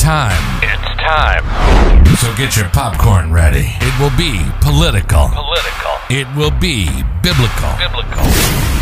[0.00, 0.40] time.
[0.62, 1.44] It's time.
[2.16, 3.66] So get your popcorn ready.
[3.82, 5.28] It will be political.
[5.28, 5.92] Political.
[6.08, 6.88] It will be
[7.22, 7.68] biblical.
[7.76, 8.24] Biblical.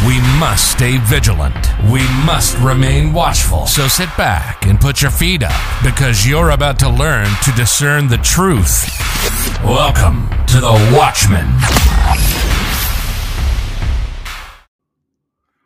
[0.07, 1.57] We must stay vigilant.
[1.91, 3.67] We must remain watchful.
[3.67, 8.07] So sit back and put your feet up because you're about to learn to discern
[8.07, 8.89] the truth.
[9.65, 11.49] Welcome to the Watchmen.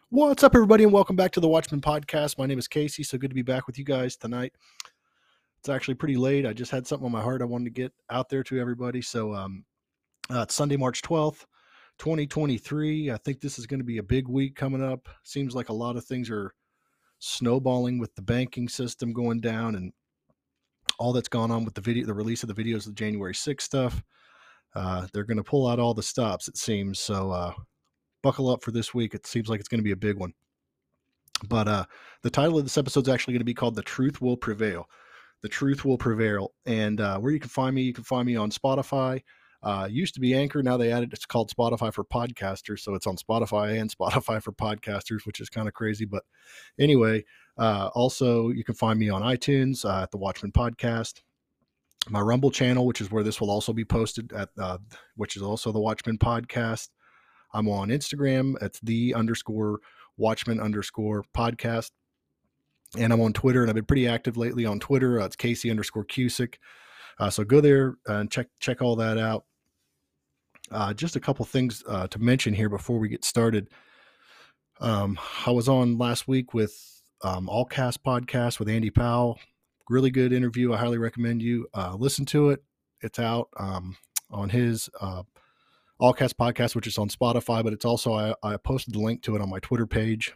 [0.08, 2.36] What's up, everybody, and welcome back to the Watchmen Podcast.
[2.38, 3.02] My name is Casey.
[3.02, 4.52] So good to be back with you guys tonight.
[5.62, 6.44] It's actually pretty late.
[6.44, 9.00] I just had something on my heart I wanted to get out there to everybody.
[9.00, 9.64] So, um,
[10.28, 11.46] uh, it's Sunday, March 12th,
[11.98, 13.12] 2023.
[13.12, 15.08] I think this is going to be a big week coming up.
[15.22, 16.52] Seems like a lot of things are
[17.20, 19.92] snowballing with the banking system going down and
[20.98, 23.32] all that's gone on with the video, the release of the videos of the January
[23.32, 24.02] 6th stuff.
[24.74, 26.98] Uh, they're going to pull out all the stops, it seems.
[26.98, 27.52] So, uh,
[28.20, 29.14] buckle up for this week.
[29.14, 30.32] It seems like it's going to be a big one.
[31.48, 31.84] But uh,
[32.22, 34.88] the title of this episode is actually going to be called "The Truth Will Prevail."
[35.42, 38.36] The truth will prevail, and uh, where you can find me, you can find me
[38.36, 39.22] on Spotify.
[39.62, 43.06] Uh, used to be Anchor, now they added it's called Spotify for Podcasters, so it's
[43.06, 46.04] on Spotify and Spotify for Podcasters, which is kind of crazy.
[46.04, 46.24] But
[46.78, 47.24] anyway,
[47.58, 51.22] uh, also you can find me on iTunes uh, at the Watchmen Podcast
[52.08, 54.78] my Rumble channel, which is where this will also be posted at, uh,
[55.16, 56.88] which is also the Watchmen podcast.
[57.54, 58.60] I'm on Instagram.
[58.62, 59.78] It's the underscore
[60.16, 61.90] Watchmen underscore podcast.
[62.98, 65.20] And I'm on Twitter, and I've been pretty active lately on Twitter.
[65.20, 66.56] Uh, it's Casey underscore Cusick.
[67.18, 69.44] Uh, so go there and check check all that out.
[70.70, 73.68] Uh, just a couple things uh, to mention here before we get started.
[74.80, 79.38] Um, I was on last week with um, Allcast podcast with Andy Powell.
[79.88, 80.72] Really good interview.
[80.72, 82.62] I highly recommend you uh, listen to it.
[83.00, 83.96] It's out um,
[84.30, 85.22] on his uh,
[86.00, 89.36] Allcast podcast, which is on Spotify, but it's also I, I posted the link to
[89.36, 90.34] it on my Twitter page.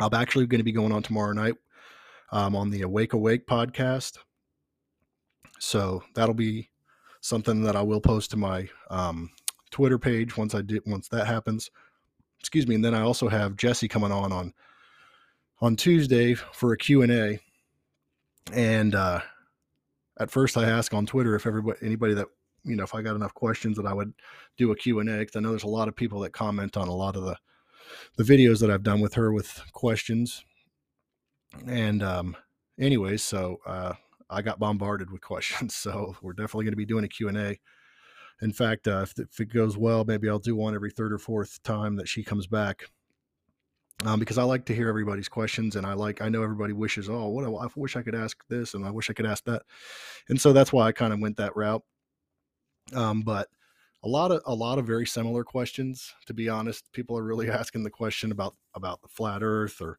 [0.00, 1.54] I'm actually going to be going on tomorrow night
[2.32, 4.18] um, on the Awake Awake podcast.
[5.58, 6.70] So that'll be
[7.20, 9.30] something that I will post to my um,
[9.70, 11.70] Twitter page once I do once that happens.
[12.40, 14.52] Excuse me, and then I also have Jesse coming on on
[15.60, 17.40] on Tuesday for a Q and A.
[18.52, 19.20] And uh,
[20.20, 22.26] at first, I ask on Twitter if everybody anybody that
[22.64, 24.12] you know if I got enough questions that I would
[24.58, 26.76] do a Q and A because I know there's a lot of people that comment
[26.76, 27.36] on a lot of the
[28.16, 30.44] the videos that I've done with her with questions.
[31.66, 32.36] And um,
[32.78, 33.94] anyways, so uh,
[34.28, 37.38] I got bombarded with questions, so we're definitely going to be doing a Q and
[37.38, 37.58] A.
[38.42, 41.18] In fact, uh, if, if it goes well, maybe I'll do one every third or
[41.18, 42.84] fourth time that she comes back.
[44.04, 47.08] Um, because I like to hear everybody's questions, and I like I know everybody wishes,
[47.08, 49.62] oh, what I wish I could ask this, and I wish I could ask that,
[50.28, 51.82] and so that's why I kind of went that route.
[52.92, 53.48] Um, but
[54.06, 56.14] a lot of a lot of very similar questions.
[56.26, 59.98] To be honest, people are really asking the question about about the flat Earth, or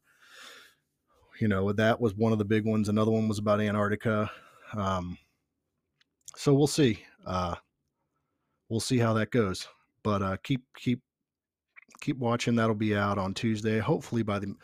[1.40, 2.88] you know, that was one of the big ones.
[2.88, 4.30] Another one was about Antarctica.
[4.74, 5.18] Um,
[6.36, 7.04] so we'll see.
[7.26, 7.56] Uh,
[8.70, 9.68] we'll see how that goes.
[10.02, 11.02] But uh, keep keep
[12.00, 12.56] keep watching.
[12.56, 13.78] That'll be out on Tuesday.
[13.78, 14.54] Hopefully by the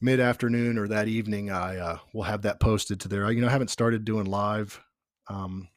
[0.00, 3.30] mid afternoon or that evening, I uh, will have that posted to there.
[3.30, 4.82] You know, I haven't started doing live
[5.28, 5.68] um,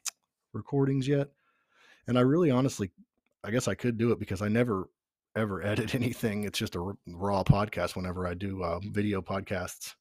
[0.52, 1.28] recordings yet,
[2.06, 2.90] and I really, honestly,
[3.44, 4.88] I guess I could do it because I never
[5.34, 6.44] ever edit anything.
[6.44, 9.94] It's just a raw podcast whenever I do uh, video podcasts.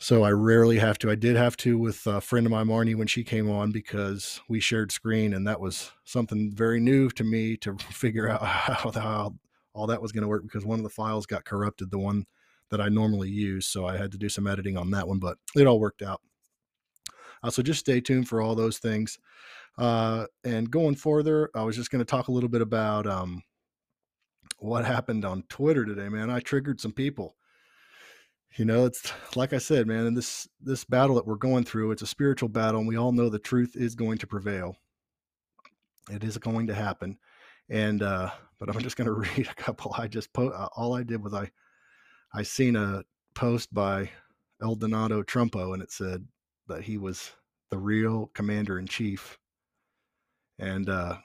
[0.00, 1.10] So I rarely have to.
[1.10, 4.40] I did have to with a friend of mine, Marnie, when she came on because
[4.48, 8.92] we shared screen, and that was something very new to me to figure out how,
[8.92, 9.34] how
[9.74, 12.26] all that was going to work because one of the files got corrupted, the one
[12.70, 13.66] that I normally use.
[13.66, 16.20] So I had to do some editing on that one, but it all worked out.
[17.42, 19.18] Uh, so just stay tuned for all those things.
[19.76, 23.42] Uh, and going further, I was just going to talk a little bit about um,
[24.58, 26.30] what happened on Twitter today, man.
[26.30, 27.36] I triggered some people.
[28.56, 31.92] You know, it's like I said, man, and this this battle that we're going through,
[31.92, 34.76] it's a spiritual battle, and we all know the truth is going to prevail.
[36.10, 37.18] It is going to happen.
[37.68, 39.94] And uh, but I'm just going to read a couple.
[39.96, 41.50] I just po- uh, all I did was I
[42.32, 43.04] I seen a
[43.34, 44.10] post by
[44.60, 46.26] El Donato Trumpo, and it said
[46.68, 47.32] that he was
[47.70, 49.38] the real commander in chief.
[50.58, 51.16] And uh,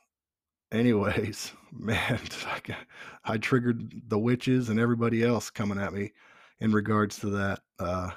[0.72, 2.76] anyways, man, I,
[3.24, 6.12] I triggered the witches and everybody else coming at me
[6.60, 7.60] in regards to that.
[7.80, 8.12] Uh,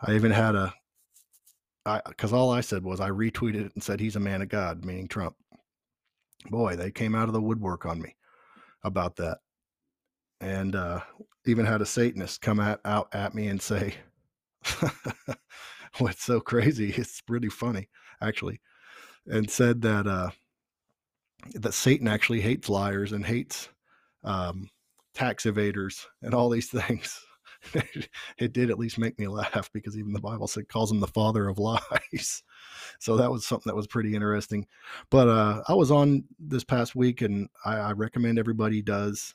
[0.00, 0.74] I even had a,
[2.08, 4.84] because all I said was I retweeted it and said he's a man of God,
[4.84, 5.36] meaning Trump.
[6.50, 8.14] Boy, they came out of the woodwork on me
[8.82, 9.38] about that,
[10.40, 11.00] and uh,
[11.46, 13.94] even had a Satanist come at, out at me and say,
[15.98, 16.92] "What's so crazy?
[16.96, 17.88] It's pretty funny,
[18.20, 18.60] actually,"
[19.26, 20.30] and said that uh,
[21.54, 23.68] that Satan actually hates liars and hates
[24.24, 24.70] um,
[25.14, 27.20] tax evaders and all these things.
[28.38, 31.06] it did at least make me laugh because even the Bible said calls him the
[31.06, 32.42] father of lies.
[33.00, 34.66] so that was something that was pretty interesting.
[35.10, 39.34] But uh, I was on this past week, and I, I recommend everybody does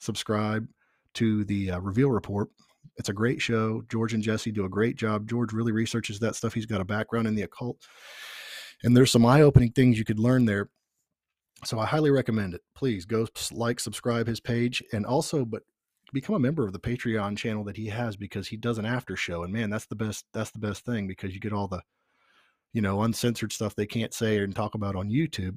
[0.00, 0.66] subscribe
[1.14, 2.48] to the uh, Reveal Report.
[2.98, 3.82] It's a great show.
[3.88, 5.28] George and Jesse do a great job.
[5.28, 6.52] George really researches that stuff.
[6.52, 7.78] He's got a background in the occult,
[8.82, 10.68] and there's some eye-opening things you could learn there.
[11.64, 12.60] So I highly recommend it.
[12.74, 15.62] Please go like, subscribe his page, and also, but
[16.12, 19.14] become a member of the Patreon channel that he has because he does an after
[19.14, 20.24] show, and man, that's the best.
[20.32, 21.80] That's the best thing because you get all the,
[22.72, 25.56] you know, uncensored stuff they can't say and talk about on YouTube.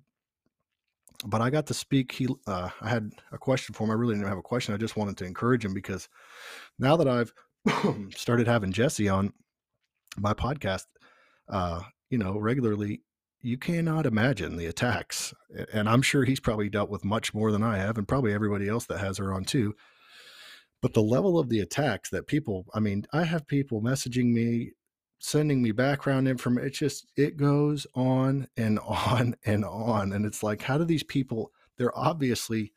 [1.26, 2.12] But I got to speak.
[2.14, 3.92] He, uh, I had a question for him.
[3.92, 4.74] I really didn't have a question.
[4.74, 6.10] I just wanted to encourage him because
[6.80, 7.34] now that I've
[8.16, 9.34] started having Jesse on
[10.18, 10.86] my podcast,
[11.48, 13.02] uh, you know, regularly,
[13.42, 15.34] you cannot imagine the attacks.
[15.72, 18.68] And I'm sure he's probably dealt with much more than I have, and probably everybody
[18.68, 19.76] else that has her on too
[20.82, 24.72] but the level of the attacks that people i mean i have people messaging me
[25.24, 30.44] sending me background information it just it goes on and on and on and it's
[30.44, 32.74] like how do these people they're obviously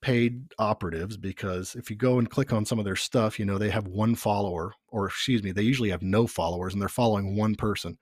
[0.00, 3.56] paid operatives because if you go and click on some of their stuff you know
[3.56, 7.36] they have one follower or excuse me they usually have no followers and they're following
[7.36, 7.96] one person.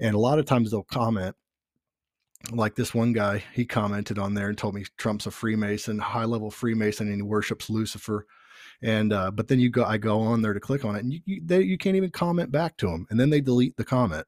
[0.00, 1.34] And a lot of times they'll comment
[2.52, 6.24] like this one guy he commented on there and told me trump's a freemason high
[6.24, 8.26] level freemason and he worships lucifer
[8.82, 11.12] and uh, but then you go i go on there to click on it and
[11.12, 13.84] you you, they, you can't even comment back to them and then they delete the
[13.84, 14.26] comment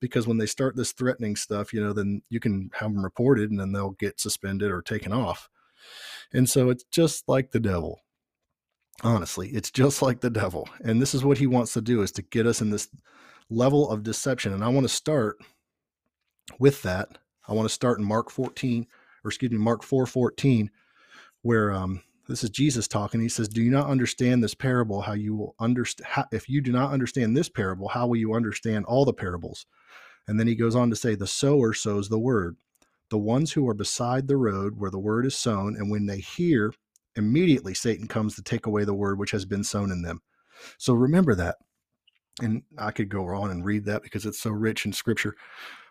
[0.00, 3.50] because when they start this threatening stuff you know then you can have them reported
[3.50, 5.48] and then they'll get suspended or taken off.
[6.32, 8.00] And so it's just like the devil.
[9.02, 10.68] Honestly it's just like the devil.
[10.84, 12.88] And this is what he wants to do is to get us in this
[13.48, 14.52] level of deception.
[14.52, 15.36] And i want to start
[16.58, 17.18] with that.
[17.48, 18.86] I want to start in mark 14
[19.24, 20.70] or excuse me mark 4 14
[21.42, 22.02] where um,
[22.32, 23.20] this is Jesus talking.
[23.20, 25.02] He says, Do you not understand this parable?
[25.02, 28.86] How you will understand, if you do not understand this parable, how will you understand
[28.86, 29.66] all the parables?
[30.26, 32.56] And then he goes on to say, The sower sows the word.
[33.10, 36.20] The ones who are beside the road where the word is sown, and when they
[36.20, 36.72] hear,
[37.16, 40.22] immediately Satan comes to take away the word which has been sown in them.
[40.78, 41.56] So remember that.
[42.40, 45.36] And I could go on and read that because it's so rich in scripture.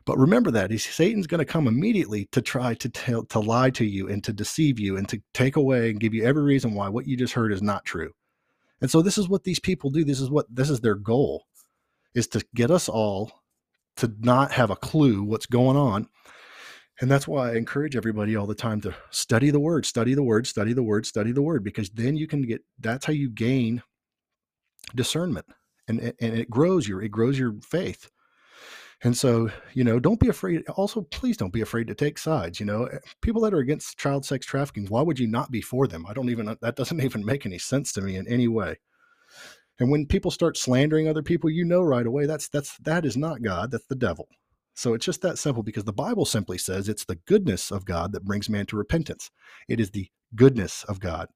[0.06, 3.86] But remember that Satan's going to come immediately to try to tell, to lie to
[3.86, 6.90] you and to deceive you and to take away and give you every reason why
[6.90, 8.12] what you just heard is not true.
[8.82, 10.04] And so this is what these people do.
[10.04, 11.46] This is what this is their goal
[12.16, 13.32] is to get us all
[13.98, 16.08] to not have a clue what's going on.
[17.00, 20.24] And that's why I encourage everybody all the time to study the word, study the
[20.24, 23.30] word, study the word, study the word, because then you can get that's how you
[23.30, 23.84] gain
[24.96, 25.46] discernment
[25.88, 28.10] and, and it grows your it grows your faith
[29.04, 30.68] and so, you know, don't be afraid.
[30.70, 32.60] Also, please don't be afraid to take sides.
[32.60, 35.62] You know, eh, people that are against child sex trafficking, why would you not be
[35.62, 36.06] for them?
[36.08, 38.78] I don't even, that doesn't even make any sense to me in any way.
[39.80, 43.18] And when people start slandering other people, you know right away that's, that's, that is
[43.18, 44.28] not God, that's the devil.
[44.76, 48.12] So it's just that simple because the Bible simply says it's the goodness of God
[48.12, 49.32] that brings man to repentance.
[49.68, 51.28] It is the goodness of God,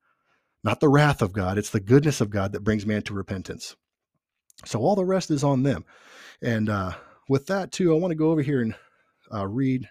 [0.63, 1.57] not the wrath of God.
[1.57, 3.75] It's the goodness of God that brings man to repentance.
[4.65, 5.83] So all the rest is on them.
[6.41, 6.94] And, uh,
[7.30, 8.75] with that too, I want to go over here and
[9.33, 9.89] uh, read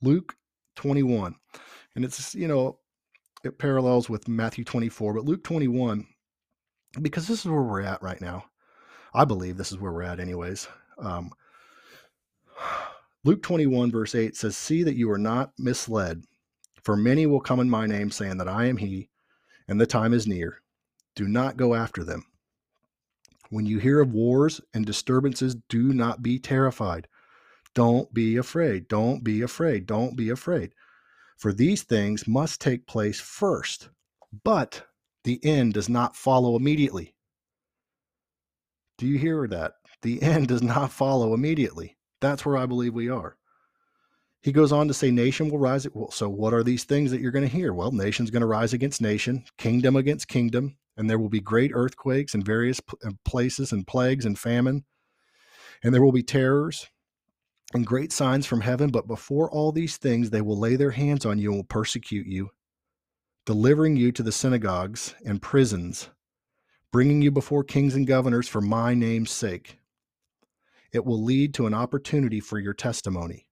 [0.00, 0.36] Luke
[0.76, 1.34] 21,
[1.94, 2.78] and it's you know
[3.44, 6.06] it parallels with Matthew 24, but Luke 21
[7.00, 8.44] because this is where we're at right now.
[9.14, 10.68] I believe this is where we're at, anyways.
[10.98, 11.32] Um,
[13.24, 16.24] Luke 21, verse 8 says, See that you are not misled,
[16.82, 19.08] for many will come in my name, saying that I am he,
[19.68, 20.60] and the time is near.
[21.14, 22.24] Do not go after them.
[23.52, 27.06] When you hear of wars and disturbances, do not be terrified.
[27.74, 28.88] Don't be afraid.
[28.88, 29.84] Don't be afraid.
[29.84, 30.72] Don't be afraid.
[31.36, 33.90] For these things must take place first,
[34.42, 34.86] but
[35.24, 37.14] the end does not follow immediately.
[38.96, 39.74] Do you hear that?
[40.00, 41.98] The end does not follow immediately.
[42.22, 43.36] That's where I believe we are.
[44.42, 45.86] He goes on to say, Nation will rise.
[45.94, 47.72] Well, so, what are these things that you're going to hear?
[47.72, 51.70] Well, nation's going to rise against nation, kingdom against kingdom, and there will be great
[51.74, 54.84] earthquakes in various uh, places and plagues and famine
[55.82, 56.88] and there will be terrors
[57.74, 61.24] and great signs from heaven but before all these things they will lay their hands
[61.24, 62.50] on you and will persecute you
[63.46, 66.10] delivering you to the synagogues and prisons
[66.90, 69.78] bringing you before kings and governors for my name's sake
[70.92, 73.46] it will lead to an opportunity for your testimony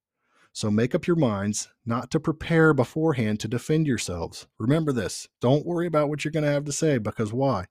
[0.53, 4.47] so make up your minds not to prepare beforehand to defend yourselves.
[4.59, 5.27] Remember this.
[5.39, 7.65] Don't worry about what you're going to have to say because why?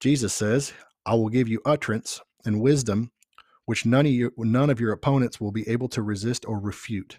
[0.00, 0.72] Jesus says,
[1.06, 3.10] I will give you utterance and wisdom
[3.66, 7.18] which none of, you, none of your opponents will be able to resist or refute.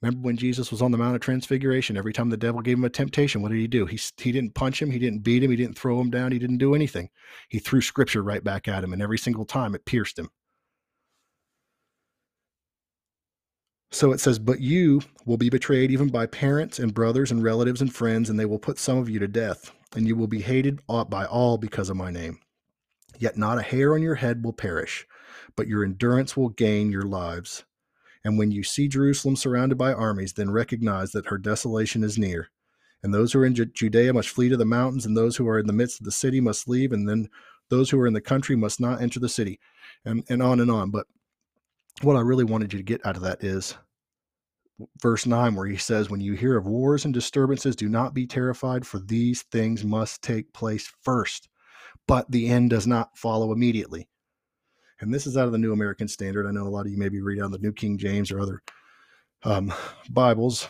[0.00, 1.96] Remember when Jesus was on the Mount of Transfiguration?
[1.96, 3.86] Every time the devil gave him a temptation, what did he do?
[3.86, 6.38] He, he didn't punch him, he didn't beat him, he didn't throw him down, he
[6.38, 7.08] didn't do anything.
[7.48, 10.28] He threw scripture right back at him, and every single time it pierced him.
[13.94, 17.80] So it says, But you will be betrayed even by parents and brothers and relatives
[17.80, 20.40] and friends, and they will put some of you to death, and you will be
[20.40, 22.40] hated by all because of my name.
[23.20, 25.06] Yet not a hair on your head will perish,
[25.54, 27.62] but your endurance will gain your lives.
[28.24, 32.48] And when you see Jerusalem surrounded by armies, then recognize that her desolation is near.
[33.04, 35.60] And those who are in Judea must flee to the mountains, and those who are
[35.60, 37.28] in the midst of the city must leave, and then
[37.68, 39.60] those who are in the country must not enter the city,
[40.04, 40.90] and, and on and on.
[40.90, 41.06] But
[42.02, 43.76] what I really wanted you to get out of that is
[45.00, 48.26] verse 9, where he says, When you hear of wars and disturbances, do not be
[48.26, 51.48] terrified, for these things must take place first,
[52.06, 54.08] but the end does not follow immediately
[55.00, 56.46] and this is out of the New American Standard.
[56.46, 58.62] I know a lot of you maybe read on the New King James or other
[59.42, 59.72] um,
[60.08, 60.68] Bibles,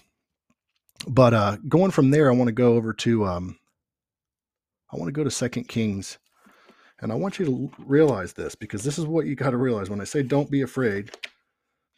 [1.06, 3.58] but uh, going from there, I want to go over to um,
[4.92, 6.18] I want to go to Second Kings,
[7.00, 9.90] and I want you to realize this because this is what you got to realize
[9.90, 11.12] when I say don't be afraid.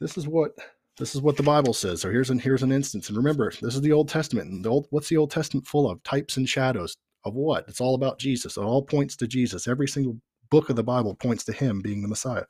[0.01, 0.53] This is what
[0.99, 2.01] this is what the Bible says.
[2.01, 4.51] So here's an here's an instance, and remember, this is the Old Testament.
[4.51, 6.03] And the old, what's the Old Testament full of?
[6.03, 7.65] Types and shadows of what?
[7.69, 8.57] It's all about Jesus.
[8.57, 9.69] It all points to Jesus.
[9.69, 10.19] Every single
[10.51, 12.45] book of the Bible points to him being the Messiah.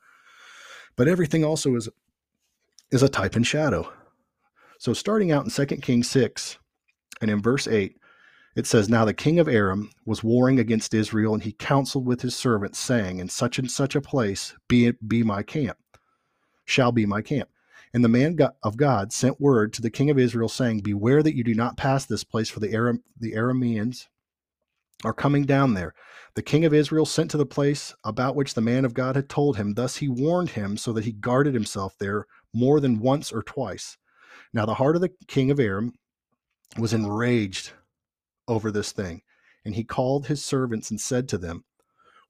[0.96, 1.88] But everything also is
[2.92, 3.92] is a type and shadow.
[4.78, 6.58] So starting out in 2 Kings 6
[7.20, 7.96] and in verse 8,
[8.56, 12.22] it says, Now the king of Aram was warring against Israel, and he counseled with
[12.22, 15.78] his servants, saying, In such and such a place be it be my camp,
[16.64, 17.48] shall be my camp.
[17.94, 21.36] And the man of God sent word to the king of Israel, saying, Beware that
[21.36, 24.06] you do not pass this place, for the Aram the Arameans
[25.04, 25.94] are coming down there.
[26.34, 29.28] The king of Israel sent to the place about which the man of God had
[29.28, 29.74] told him.
[29.74, 33.96] Thus he warned him so that he guarded himself there more than once or twice.
[34.52, 35.92] Now the heart of the king of Aram
[36.78, 37.72] was enraged
[38.48, 39.22] over this thing,
[39.64, 41.64] and he called his servants and said to them,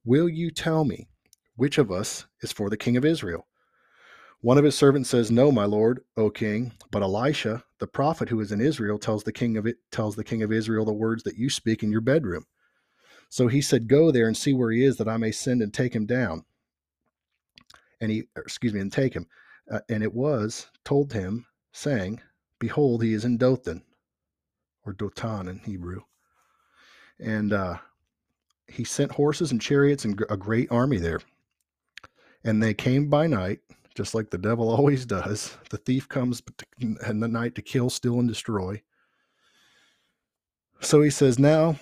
[0.05, 1.07] Will you tell me
[1.55, 3.46] which of us is for the king of Israel?
[4.41, 6.73] One of his servants says, No, my lord, O king.
[6.91, 10.23] But Elisha, the prophet who is in Israel, tells the king of it tells the
[10.23, 12.45] king of Israel the words that you speak in your bedroom.
[13.29, 15.73] So he said, Go there and see where he is, that I may send and
[15.73, 16.45] take him down.
[17.99, 19.27] And he, excuse me, and take him.
[19.69, 22.21] Uh, and it was told him, saying,
[22.59, 23.83] Behold, he is in Dothan,
[24.85, 26.01] or Dotan in Hebrew.
[27.19, 27.77] And uh,
[28.67, 31.21] he sent horses and chariots and a great army there.
[32.43, 33.59] And they came by night,
[33.97, 35.57] just like the devil always does.
[35.71, 36.41] The thief comes
[36.79, 38.81] in the night to kill, steal, and destroy.
[40.79, 41.77] So he says, Now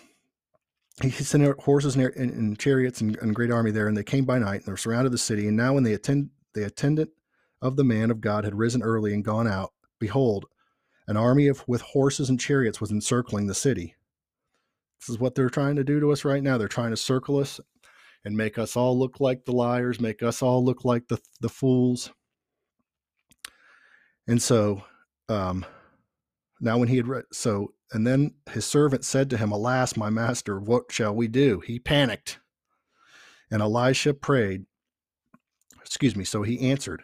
[1.04, 4.66] he sent horses and, chariots and, great army there, and they came by night and
[4.66, 5.48] they surrounded the city.
[5.48, 7.10] And now, when they attend, the attendant
[7.62, 10.46] of the man of God had risen early and gone out, behold,
[11.08, 13.94] an army of with horses and chariots was encircling the city.
[15.02, 16.58] This is what they're trying to do to us right now.
[16.58, 17.60] They're trying to circle us
[18.26, 21.50] and make us all look like the liars, make us all look like the the
[21.50, 22.12] fools.
[24.28, 24.84] And so,
[25.30, 25.66] um,
[26.60, 30.10] now when he had read, so and then his servant said to him, Alas, my
[30.10, 31.60] master, what shall we do?
[31.60, 32.40] He panicked.
[33.52, 34.66] And Elisha prayed,
[35.82, 37.04] excuse me, so he answered,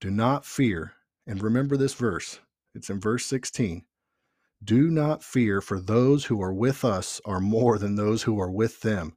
[0.00, 0.92] Do not fear.
[1.26, 2.38] And remember this verse,
[2.74, 3.84] it's in verse 16.
[4.62, 8.50] Do not fear, for those who are with us are more than those who are
[8.50, 9.16] with them.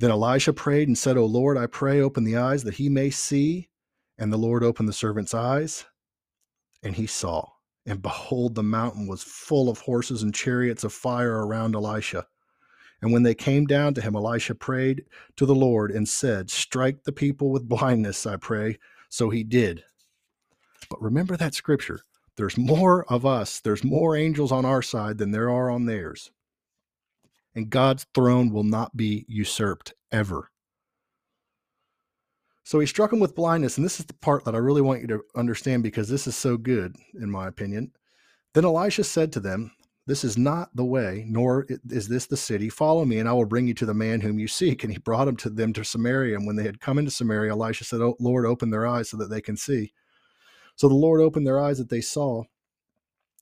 [0.00, 3.10] Then Elisha prayed and said, O Lord, I pray, open the eyes that he may
[3.10, 3.68] see.
[4.18, 5.84] And the Lord opened the servant's eyes,
[6.82, 7.48] and he saw.
[7.86, 12.26] And behold, the mountain was full of horses and chariots of fire around Elisha.
[13.02, 15.04] And when they came down to him, Elisha prayed
[15.36, 18.78] to the Lord and said, Strike the people with blindness, I pray.
[19.10, 19.84] So he did.
[20.88, 22.00] But remember that scripture
[22.36, 26.30] there's more of us, there's more angels on our side than there are on theirs.
[27.54, 30.50] And God's throne will not be usurped ever.
[32.70, 33.76] So he struck him with blindness.
[33.76, 36.36] And this is the part that I really want you to understand because this is
[36.36, 37.90] so good, in my opinion.
[38.54, 39.72] Then Elisha said to them,
[40.06, 42.68] This is not the way, nor is this the city.
[42.68, 44.84] Follow me, and I will bring you to the man whom you seek.
[44.84, 46.36] And he brought him to them to Samaria.
[46.36, 49.16] And when they had come into Samaria, Elisha said, Oh, Lord, open their eyes so
[49.16, 49.92] that they can see.
[50.76, 52.44] So the Lord opened their eyes that they saw.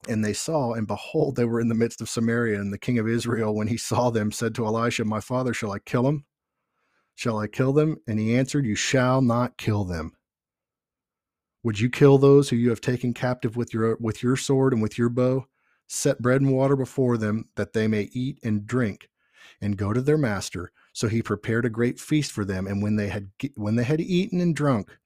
[0.07, 2.61] And they saw, and behold, they were in the midst of Samaria.
[2.61, 5.73] And the king of Israel, when he saw them, said to Elisha, My father, shall
[5.73, 6.25] I kill him?
[7.15, 7.97] Shall I kill them?
[8.07, 10.13] And he answered, You shall not kill them.
[11.65, 14.81] Would you kill those who you have taken captive with your with your sword and
[14.81, 15.47] with your bow?
[15.87, 19.11] Set bread and water before them, that they may eat and drink,
[19.61, 20.73] and go to their master.
[20.95, 24.01] So he prepared a great feast for them, and when they had when they had
[24.01, 24.97] eaten and drunk,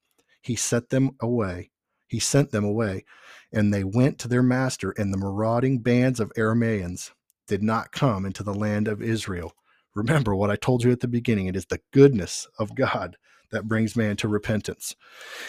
[0.41, 1.72] he set them away.
[2.13, 3.07] He sent them away,
[3.55, 7.11] and they went to their master, and the marauding bands of Aramaeans
[7.49, 9.55] did not come into the land of Israel.
[9.95, 13.17] Remember what I told you at the beginning it is the goodness of God
[13.51, 14.95] that brings man to repentance.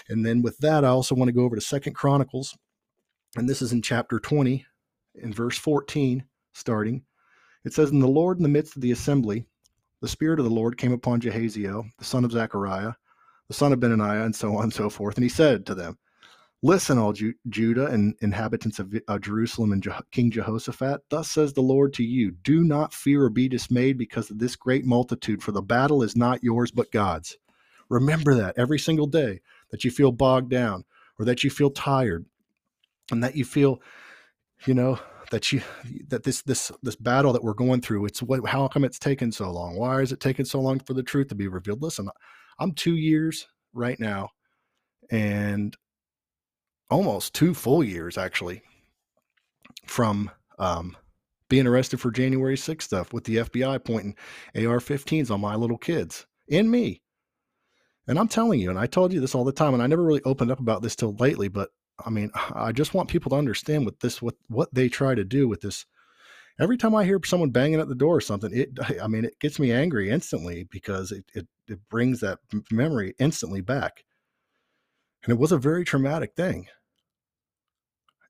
[0.07, 2.57] And then with that, I also want to go over to Second Chronicles,
[3.35, 4.65] and this is in chapter 20,
[5.15, 7.03] in verse 14, starting.
[7.65, 9.45] It says, In the Lord, in the midst of the assembly,
[9.99, 12.93] the Spirit of the Lord came upon Jehaziel, the son of Zechariah,
[13.49, 15.17] the son of Benaniah, and so on and so forth.
[15.17, 15.97] And he said to them,
[16.65, 21.51] Listen, all Ju- Judah and inhabitants of uh, Jerusalem and Je- King Jehoshaphat, thus says
[21.51, 25.43] the Lord to you Do not fear or be dismayed because of this great multitude,
[25.43, 27.37] for the battle is not yours but God's.
[27.89, 29.41] Remember that every single day
[29.71, 30.85] that you feel bogged down
[31.19, 32.25] or that you feel tired
[33.11, 33.81] and that you feel,
[34.65, 34.99] you know,
[35.31, 35.61] that you
[36.07, 39.31] that this this this battle that we're going through it's what how come it's taken
[39.31, 42.07] so long why is it taking so long for the truth to be revealed listen
[42.59, 44.29] i'm two years right now
[45.09, 45.75] and
[46.89, 48.61] almost two full years actually
[49.85, 50.95] from um,
[51.49, 54.15] being arrested for January 6th stuff with the FBI pointing
[54.55, 57.01] AR-15s on my little kids and me.
[58.07, 60.03] And I'm telling you, and I told you this all the time, and I never
[60.03, 61.69] really opened up about this till lately, but
[62.05, 65.23] I mean, I just want people to understand what this what what they try to
[65.23, 65.85] do with this.
[66.59, 68.69] Every time I hear someone banging at the door or something, it
[69.01, 72.39] I mean, it gets me angry instantly because it it, it brings that
[72.71, 74.03] memory instantly back.
[75.23, 76.67] And it was a very traumatic thing.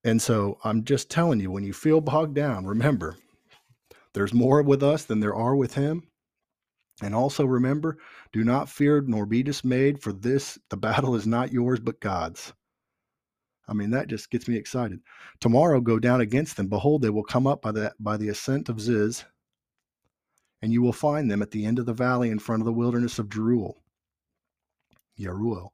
[0.04, 3.16] And so I'm just telling you, when you feel bogged down, remember,
[4.14, 6.04] there's more with us than there are with him.
[7.02, 7.98] And also remember,
[8.32, 12.54] do not fear nor be dismayed, for this, the battle is not yours, but God's.
[13.68, 15.00] I mean, that just gets me excited.
[15.40, 16.68] Tomorrow go down against them.
[16.68, 19.24] Behold, they will come up by the by the ascent of Ziz,
[20.62, 22.74] and you will find them at the end of the valley in front of the
[22.74, 23.76] wilderness of Jeruel.
[25.18, 25.70] Yeruel.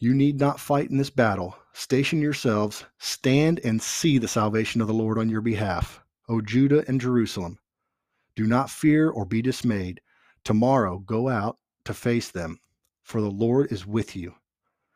[0.00, 1.56] You need not fight in this battle.
[1.72, 6.84] Station yourselves, stand and see the salvation of the Lord on your behalf, O Judah
[6.86, 7.58] and Jerusalem.
[8.36, 10.00] Do not fear or be dismayed.
[10.44, 12.60] Tomorrow go out to face them,
[13.02, 14.36] for the Lord is with you.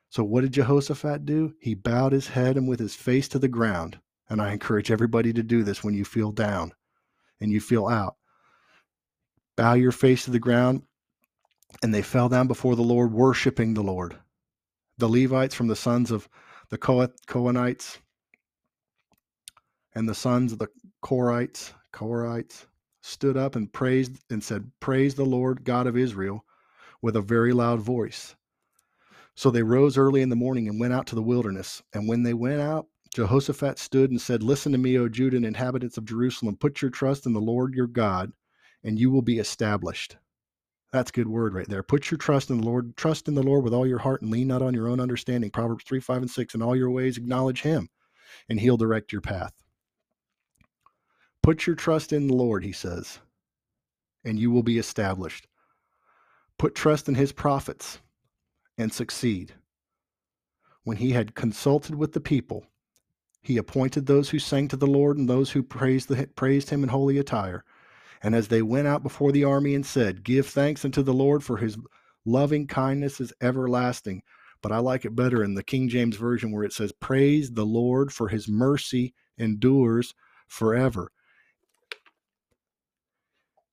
[0.08, 1.52] So, what did Jehoshaphat do?
[1.58, 3.98] He bowed his head and with his face to the ground.
[4.30, 6.74] And I encourage everybody to do this when you feel down
[7.40, 8.14] and you feel out.
[9.56, 10.82] Bow your face to the ground.
[11.82, 14.16] And they fell down before the Lord, worshiping the Lord
[14.98, 16.28] the Levites from the sons of
[16.70, 17.98] the Cohenites
[19.94, 20.68] and the sons of the
[21.02, 22.66] Korites, Korites
[23.02, 26.44] stood up and praised and said, Praise the Lord God of Israel
[27.02, 28.34] with a very loud voice.
[29.34, 31.82] So they rose early in the morning and went out to the wilderness.
[31.92, 35.46] And when they went out, Jehoshaphat stood and said, Listen to me, O Judah and
[35.46, 36.56] inhabitants of Jerusalem.
[36.56, 38.32] Put your trust in the Lord your God,
[38.84, 40.16] and you will be established.
[40.92, 41.82] That's good word right there.
[41.82, 42.96] Put your trust in the Lord.
[42.96, 45.50] Trust in the Lord with all your heart and lean not on your own understanding.
[45.50, 46.54] Proverbs 3, 5, and 6.
[46.54, 47.88] In all your ways, acknowledge him,
[48.48, 49.54] and he'll direct your path.
[51.42, 53.18] Put your trust in the Lord, he says,
[54.24, 55.48] and you will be established.
[56.58, 57.98] Put trust in his prophets
[58.76, 59.54] and succeed.
[60.84, 62.66] When he had consulted with the people,
[63.40, 66.82] he appointed those who sang to the Lord and those who praised, the, praised him
[66.82, 67.64] in holy attire
[68.22, 71.42] and as they went out before the army and said, Give thanks unto the Lord,
[71.42, 71.76] for his
[72.24, 74.22] loving kindness is everlasting.
[74.62, 77.66] But I like it better in the King James Version where it says, Praise the
[77.66, 80.14] Lord, for his mercy endures
[80.46, 81.10] forever.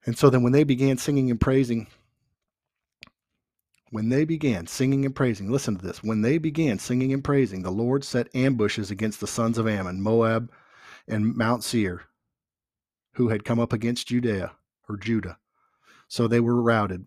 [0.06, 1.86] And so then when they began singing and praising,
[3.92, 6.04] when they began singing and praising, listen to this.
[6.04, 10.02] When they began singing and praising, the Lord set ambushes against the sons of Ammon,
[10.02, 10.52] Moab,
[11.08, 12.09] and Mount Seir
[13.20, 14.54] who had come up against Judea
[14.88, 15.38] or Judah.
[16.08, 17.06] So they were routed.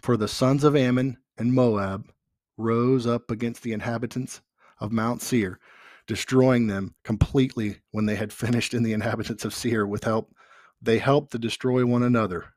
[0.00, 2.10] For the sons of Ammon and Moab
[2.56, 4.40] rose up against the inhabitants
[4.80, 5.60] of Mount Seir,
[6.06, 10.34] destroying them completely when they had finished in the inhabitants of Seir with help.
[10.80, 12.54] They helped to destroy one another.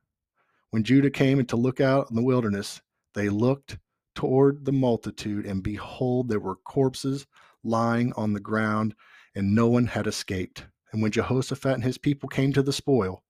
[0.70, 2.82] When Judah came to look out in the wilderness,
[3.14, 3.78] they looked
[4.16, 7.28] toward the multitude, and behold, there were corpses
[7.66, 8.96] lying on the ground,
[9.36, 10.66] and no one had escaped.
[10.92, 13.24] And when Jehoshaphat and his people came to the spoil,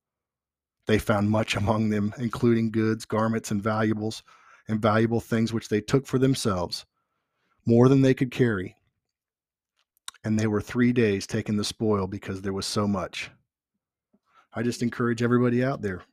[0.85, 4.23] they found much among them, including goods, garments, and valuables,
[4.67, 6.85] and valuable things which they took for themselves,
[7.65, 8.75] more than they could carry.
[10.23, 13.31] And they were three days taking the spoil because there was so much.
[14.53, 16.03] I just encourage everybody out there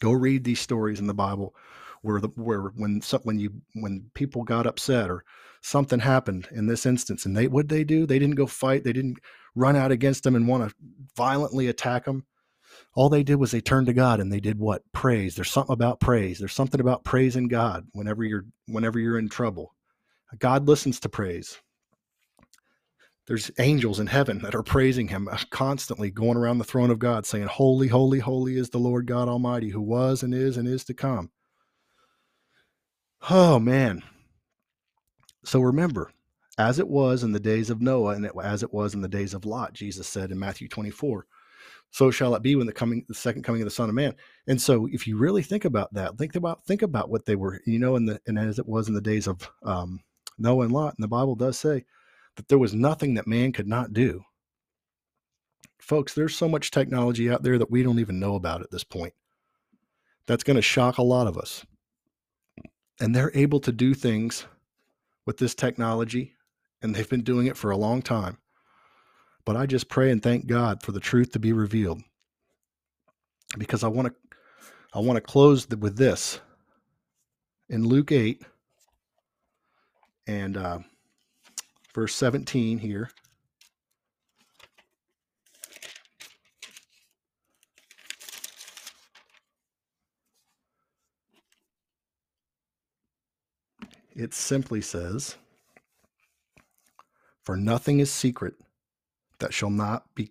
[0.00, 1.54] go read these stories in the Bible
[2.04, 5.24] where the where when when you when people got upset or
[5.62, 8.92] something happened in this instance and they what they do they didn't go fight they
[8.92, 9.18] didn't
[9.54, 10.74] run out against them and want to
[11.16, 12.24] violently attack them.
[12.94, 14.82] All they did was they turned to God and they did what?
[14.92, 15.34] Praise.
[15.34, 16.38] There's something about praise.
[16.38, 19.74] There's something about praising God whenever you're whenever you're in trouble.
[20.38, 21.58] God listens to praise.
[23.26, 26.98] There's angels in heaven that are praising him uh, constantly, going around the throne of
[26.98, 30.68] God, saying, Holy, holy, holy is the Lord God Almighty, who was and is and
[30.68, 31.30] is to come.
[33.30, 34.02] Oh, man.
[35.44, 36.10] So remember,
[36.58, 39.34] as it was in the days of Noah and as it was in the days
[39.34, 41.26] of Lot, Jesus said in Matthew 24,
[41.90, 44.14] so shall it be when the coming the second coming of the Son of Man.
[44.48, 47.60] And so if you really think about that, think about think about what they were,
[47.66, 50.00] you know, in the and as it was in the days of um,
[50.36, 51.84] Noah and Lot, and the Bible does say
[52.34, 54.22] that there was nothing that man could not do.
[55.78, 58.84] Folks, there's so much technology out there that we don't even know about at this
[58.84, 59.14] point.
[60.26, 61.64] That's going to shock a lot of us.
[63.00, 64.46] And they're able to do things
[65.26, 66.34] with this technology,
[66.82, 68.38] and they've been doing it for a long time.
[69.44, 72.02] But I just pray and thank God for the truth to be revealed.
[73.58, 74.14] Because I want to
[74.94, 76.40] I want to close with this.
[77.68, 78.42] In Luke 8
[80.26, 80.78] and uh,
[81.92, 83.10] verse 17 here.
[94.14, 95.36] It simply says,
[97.42, 98.54] For nothing is secret
[99.40, 100.30] that shall not be,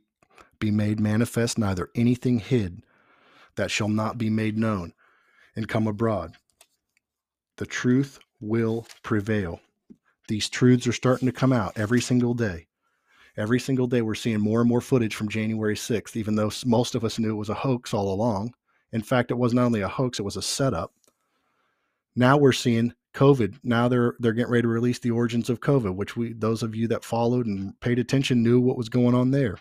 [0.60, 2.84] be made manifest, neither anything hid
[3.56, 4.94] that shall not be made known
[5.56, 6.36] and come abroad.
[7.58, 9.60] The truth will prevail.
[10.28, 12.68] These truths are starting to come out every single day.
[13.36, 16.96] Every single day, we're seeing more and more footage from January 6th, even though most
[16.96, 18.54] of us knew it was a hoax all along.
[18.92, 20.94] In fact, it was not only a hoax, it was a setup.
[22.16, 23.60] Now we're seeing COVID.
[23.64, 26.76] Now they're they're getting ready to release the origins of COVID, which we those of
[26.76, 29.58] you that followed and paid attention knew what was going on there.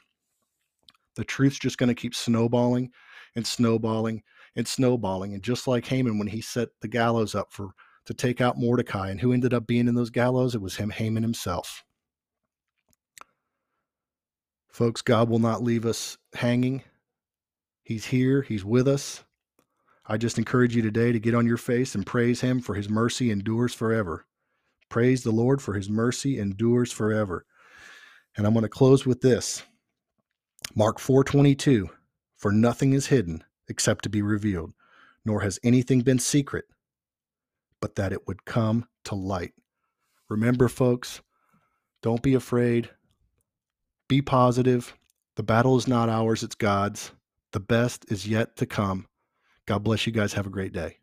[1.16, 2.90] The truth's just going to keep snowballing
[3.36, 4.22] and snowballing
[4.56, 5.34] and snowballing.
[5.34, 7.70] And just like Haman when he set the gallows up for
[8.06, 9.10] to take out Mordecai.
[9.10, 10.54] And who ended up being in those gallows?
[10.54, 11.84] It was him, Haman himself.
[14.70, 16.82] Folks, God will not leave us hanging.
[17.82, 19.22] He's here, He's with us.
[20.12, 22.90] I just encourage you today to get on your face and praise Him for His
[22.90, 24.26] mercy endures forever.
[24.90, 27.46] Praise the Lord for His mercy endures forever.
[28.36, 29.62] And I'm going to close with this.
[30.74, 31.88] Mark 4:22
[32.36, 34.74] For nothing is hidden except to be revealed,
[35.24, 36.66] nor has anything been secret
[37.80, 39.54] but that it would come to light.
[40.28, 41.22] Remember, folks,
[42.02, 42.90] don't be afraid.
[44.08, 44.94] Be positive.
[45.36, 47.12] The battle is not ours, it's God's.
[47.52, 49.06] The best is yet to come.
[49.72, 50.34] God bless you guys.
[50.34, 51.01] Have a great day.